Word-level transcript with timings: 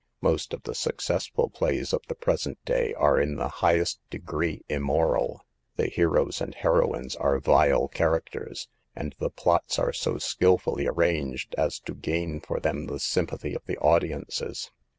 Most 0.19 0.55
of 0.55 0.63
the 0.63 0.73
successful 0.73 1.51
plays 1.51 1.93
of 1.93 2.01
the 2.07 2.15
present 2.15 2.57
day 2.65 2.91
are 2.95 3.19
in 3.21 3.35
the 3.35 3.47
highest 3.61 3.99
degree 4.09 4.63
immoral. 4.67 5.45
The 5.75 5.89
heroes 5.89 6.41
and 6.41 6.55
heroines 6.55 7.15
are 7.15 7.39
vile 7.39 7.87
characters, 7.87 8.67
and 8.95 9.13
the 9.19 9.29
plots 9.29 9.77
are 9.77 9.93
so 9.93 10.17
skillfully 10.17 10.87
arranged 10.87 11.53
as 11.55 11.77
to 11.81 11.93
gain 11.93 12.39
for 12.39 12.59
them 12.59 12.87
the 12.87 12.99
sympathy 12.99 13.53
of 13.53 13.63
the 13.67 13.77
audiences. 13.77 14.71